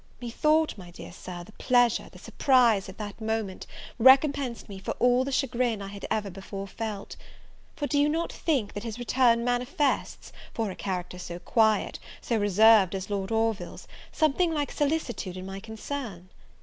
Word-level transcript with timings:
Methought, 0.19 0.75
my 0.79 0.89
dear 0.89 1.11
Sir, 1.11 1.43
the 1.43 1.51
pleasure, 1.51 2.09
the 2.11 2.17
surprise 2.17 2.89
of 2.89 2.97
that 2.97 3.21
moment, 3.21 3.67
recompensed 3.99 4.67
me 4.67 4.79
for 4.79 4.93
all 4.97 5.23
the 5.23 5.31
chagrin 5.31 5.79
I 5.79 5.89
had 5.89 6.09
before 6.33 6.65
felt: 6.65 7.15
for 7.75 7.85
do 7.85 7.99
you 7.99 8.09
not 8.09 8.33
think, 8.33 8.73
that 8.73 8.81
his 8.81 8.97
return 8.97 9.43
manifests, 9.45 10.33
for 10.55 10.71
a 10.71 10.75
character 10.75 11.19
so 11.19 11.37
quiet, 11.37 11.99
so 12.19 12.35
reserved 12.37 12.95
as 12.95 13.11
Lord 13.11 13.31
Orville's, 13.31 13.87
something 14.11 14.51
like 14.51 14.71
solicitude 14.71 15.37
in 15.37 15.45
my 15.45 15.59
concerns? 15.59 16.31